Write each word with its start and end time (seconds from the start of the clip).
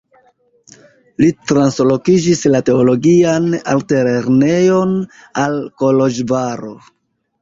Li 1.23 1.27
translokigis 1.51 2.41
la 2.55 2.61
teologian 2.69 3.45
altlernejon 3.75 4.97
al 5.47 5.57
Koloĵvaro. 5.83 6.75